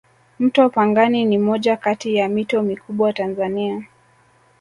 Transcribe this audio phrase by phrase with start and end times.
[0.39, 3.83] mto pangani ni moja Kati ya mito mikubwa tanzania